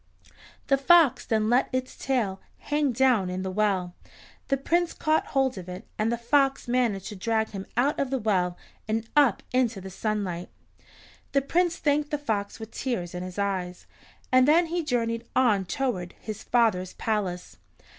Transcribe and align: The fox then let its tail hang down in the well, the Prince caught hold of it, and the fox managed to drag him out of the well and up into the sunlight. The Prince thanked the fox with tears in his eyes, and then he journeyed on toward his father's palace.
The 0.65 0.79
fox 0.79 1.27
then 1.27 1.47
let 1.47 1.69
its 1.71 1.95
tail 1.95 2.41
hang 2.57 2.91
down 2.91 3.29
in 3.29 3.43
the 3.43 3.51
well, 3.51 3.93
the 4.47 4.57
Prince 4.57 4.93
caught 4.93 5.27
hold 5.27 5.59
of 5.59 5.69
it, 5.69 5.85
and 5.99 6.11
the 6.11 6.17
fox 6.17 6.67
managed 6.67 7.05
to 7.09 7.15
drag 7.15 7.49
him 7.49 7.67
out 7.77 7.99
of 7.99 8.09
the 8.09 8.17
well 8.17 8.57
and 8.87 9.07
up 9.15 9.43
into 9.53 9.79
the 9.79 9.91
sunlight. 9.91 10.49
The 11.33 11.43
Prince 11.43 11.77
thanked 11.77 12.09
the 12.09 12.17
fox 12.17 12.59
with 12.59 12.71
tears 12.71 13.13
in 13.13 13.21
his 13.21 13.37
eyes, 13.37 13.85
and 14.31 14.47
then 14.47 14.65
he 14.65 14.83
journeyed 14.83 15.27
on 15.35 15.65
toward 15.65 16.15
his 16.19 16.41
father's 16.41 16.93
palace. 16.93 17.57